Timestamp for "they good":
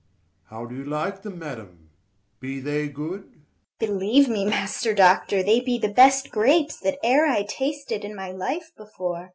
2.59-3.21